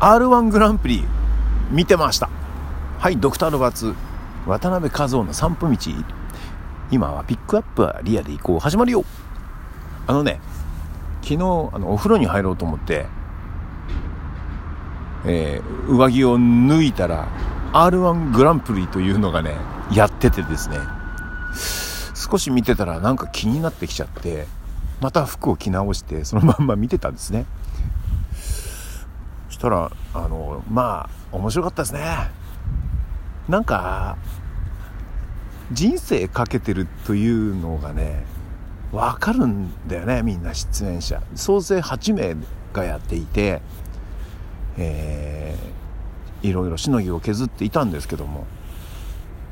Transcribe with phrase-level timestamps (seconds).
[0.00, 1.04] R1 グランプリ
[1.70, 2.30] 見てました。
[2.98, 3.94] はいドクター・ロバーツ
[4.46, 5.76] 渡辺和夫の散歩道。
[6.90, 9.04] 今はピックアップはリアで行こう始まるよ。
[10.06, 10.40] あのね
[11.20, 11.38] 昨日あ
[11.78, 13.04] のお風呂に入ろうと思って
[15.26, 17.28] えー、上着を脱いだら
[17.74, 19.54] R1 グランプリというのがね
[19.92, 20.78] やっててですね。
[22.14, 24.46] 少し見てたらなんか気になってきちゃって
[25.02, 27.44] また服を着直してそのまんま見てたんですね。
[29.60, 32.00] したらあのまあ面白かったですね。
[33.46, 34.16] なんか
[35.70, 38.24] 人生かけてるというのがね
[38.90, 41.22] 分かるんだよねみんな出演者。
[41.34, 42.36] 総勢8名
[42.72, 43.60] がやっていて
[44.78, 48.46] えー、いろいろしのぎを削っていたんですけども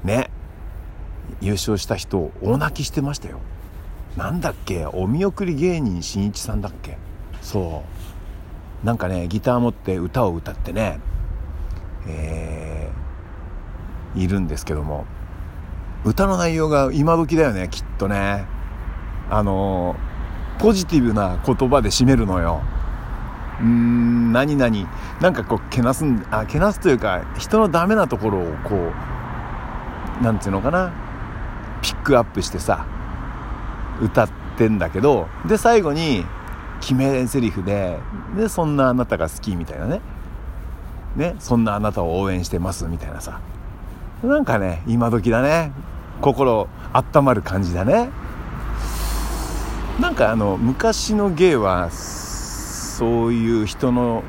[0.05, 0.31] ね
[1.43, 3.41] 優勝した人大泣きしてましたよ。
[4.17, 6.97] なんだっけお見送り芸人しんいちさんだっけ。
[7.43, 8.18] そう。
[8.85, 11.01] なんかねギター持って歌を歌ってね
[12.07, 15.05] えー、いるんですけども
[16.05, 18.47] 歌の内容が今時だよねきっとね。
[19.31, 19.97] あの
[20.59, 22.63] ポジティブな言葉で締めるのよ。
[23.61, 24.89] うーん何々。
[25.21, 28.93] なんかこうけなすんあけなすというか人のダメなところをこ
[30.21, 30.93] うなんていうのかな。
[31.83, 32.87] ピックアップしてさ
[34.01, 36.25] 歌ってんだけどで最後に
[36.81, 37.99] 決め台詞で
[38.37, 40.01] でそんなあなたが好きみたいなね。
[41.17, 43.41] ねそんなあなたを応援してますみたいなさ。
[44.23, 45.73] なんかね今時だね。
[46.21, 48.11] 心温まる感じだね。
[50.01, 54.23] なんかあの昔の芸はそういう人の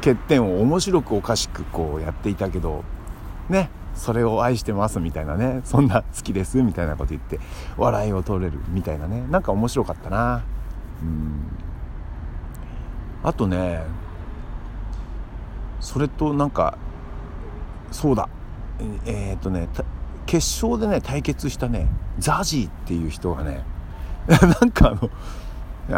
[0.00, 2.84] 欠点を面白くおかしくこうやっていたけど
[3.50, 5.60] ねそれを愛してますみたいなね。
[5.64, 7.40] そんな好きですみたいなこと言って
[7.76, 9.26] 笑いを取れるみたいなね。
[9.30, 10.42] なんか面白かったな。
[11.02, 11.39] うん
[13.22, 13.82] あとね
[15.80, 16.78] それとなんか
[17.90, 18.28] そうだ。
[19.04, 19.68] えー、っとね
[20.24, 23.62] 決勝でね対決したねザジーっていう人がね
[24.28, 25.10] なんかあの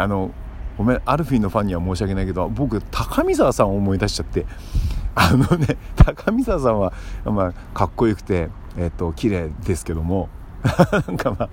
[0.01, 0.31] あの
[0.77, 4.45] ごめんアルフィーのファンには申し訳ないけど僕高見沢さんを思い出しちゃって
[5.15, 6.91] あのね高見沢さんは、
[7.25, 10.29] まあ、かっこよくて、えっと綺麗ですけども
[11.07, 11.49] なんかまあ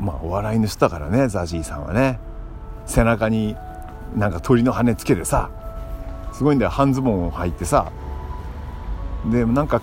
[0.00, 2.18] まあお笑いの人だからねザジーさんはね。
[2.84, 3.56] 背中に
[4.16, 5.50] なんか鳥の羽つけてさ
[6.32, 6.70] すごいんだよ。
[6.70, 7.92] 半ズボンを履いてさ。
[9.30, 9.80] でもなんか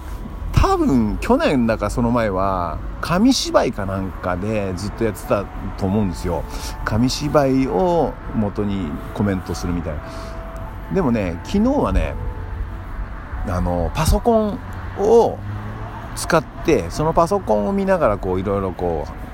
[0.51, 5.45] 多分去年だかその前は紙芝居かなんかでずっとやってた
[5.77, 6.43] と思うんですよ。
[6.83, 10.01] 紙芝居を元にコメントするみたいな。
[10.93, 12.15] でもね昨日はね
[13.47, 14.59] あのパソコン
[14.97, 15.37] を
[16.15, 19.28] 使ってそのパソコンを見ながらこういろいろこう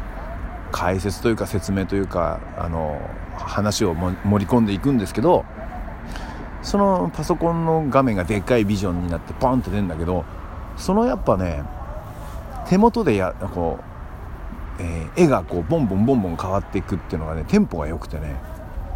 [0.72, 3.00] 解説というか説明というかあの
[3.38, 5.46] 話を盛り込んでいくんですけど
[6.62, 10.26] そのパソコンの画面がでっかいビジョンになってポンって出るんだけど
[10.78, 11.64] そのやっぱね
[12.68, 13.80] 手元でやこ
[14.80, 18.36] う、えー、絵がこうボンボンボンボン変わっていくっていうのがねテンポが良くてね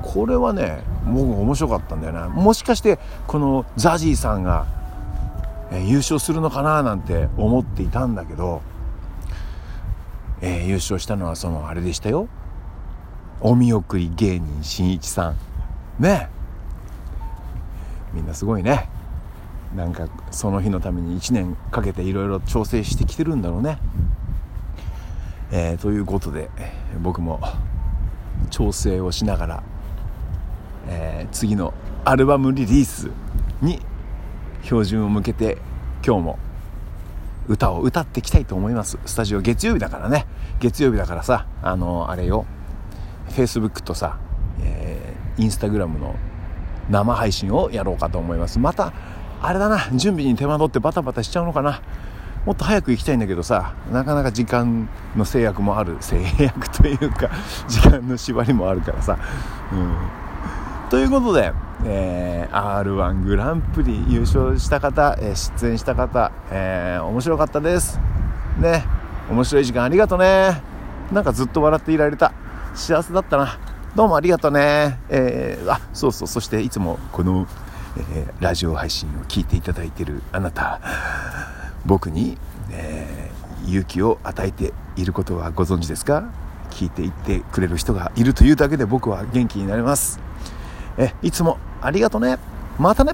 [0.01, 2.29] これはねもう面白かったんだよな。
[2.29, 4.65] もしかしてこのザジーさんが、
[5.71, 8.61] えー、優勝するのかななんて思っていたんだけど、
[10.41, 12.27] えー、優勝したのはそのあれでしたよ。
[13.41, 15.35] お見送り芸人しんいちさん。
[16.01, 16.29] ね。
[18.13, 18.89] みんなすごいね。
[19.75, 23.77] なんかその日のために1年かけていろいろ調整してきてるんだろうね。
[25.51, 26.49] えー、ということで
[27.01, 27.39] 僕も
[28.49, 29.63] 調整をしながら、
[30.87, 31.73] えー、次の
[32.05, 33.09] アルバムリリース
[33.61, 33.79] に
[34.63, 35.57] 標準を向けて
[36.05, 36.39] 今日も
[37.49, 38.99] 歌を歌っていきたいと思います。
[39.05, 40.27] スタジオ月曜日だからね。
[40.59, 42.45] 月曜日だからさあのあれよ。
[43.29, 44.19] Facebook とさ、
[44.61, 46.15] えー、Instagram の
[46.91, 48.59] 生配信をやろうかと思います。
[48.59, 48.93] また
[49.41, 49.79] あれだな。
[49.93, 51.81] 準備に手間取ってバタバタしちゃうのかな。
[52.45, 55.97] もっと早く行きたいんだけどさなかなか時間の制約もある。
[56.01, 57.31] 制約というか
[57.67, 59.17] 時間の縛りもあるからさ、
[59.73, 59.97] うん、
[60.89, 61.53] ということで、
[61.85, 67.99] えー、r 1グランプリ優勝した方、えー、出演した方、えー、面白かったです。
[68.59, 68.85] ね。
[69.29, 70.61] 面白い時間ありがとね。
[71.11, 72.33] なんかずっと笑っていられた。
[72.73, 73.59] 幸せだったな。
[73.95, 74.99] どうもありがとうね。
[75.09, 76.27] えー、あそうそう。
[76.27, 77.47] そしていつもこの
[77.97, 80.79] えー、ラジオ配信を聞いていただいているあなた。
[81.85, 82.37] 僕に、
[82.71, 86.31] えー、勇気を与えていることはご存知ですか？
[86.71, 90.19] 聞いていってくれる人がいるというだけで僕は元気になれます。
[90.99, 92.37] えいつもありがとね。
[92.77, 93.13] またね。